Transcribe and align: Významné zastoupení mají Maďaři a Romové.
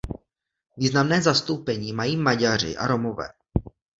Významné 0.77 1.21
zastoupení 1.21 1.93
mají 1.93 2.17
Maďaři 2.17 2.77
a 2.77 2.87
Romové. 2.87 3.27